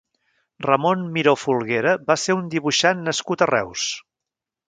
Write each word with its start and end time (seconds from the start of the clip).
Ramon 0.65 1.03
Miró 1.17 1.33
Folguera 1.41 1.93
va 2.09 2.17
ser 2.21 2.37
un 2.39 2.49
dibuixant 2.55 3.05
nascut 3.09 3.43
a 3.47 3.51
Reus. 3.53 3.87